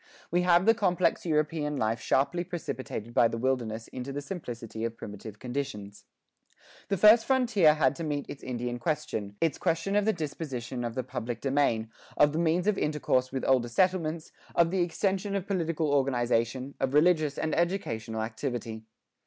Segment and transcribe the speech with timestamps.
[0.31, 4.97] We have the complex European life sharply precipitated by the wilderness into the simplicity of
[4.97, 6.05] primitive conditions.
[6.87, 10.95] The first frontier had to meet its Indian question, its question of the disposition of
[10.95, 15.45] the public domain, of the means of intercourse with older settlements, of the extension of
[15.45, 18.85] political organization, of religious and educational activity.